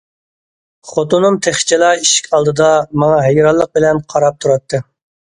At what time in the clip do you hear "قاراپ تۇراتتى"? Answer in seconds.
4.17-4.87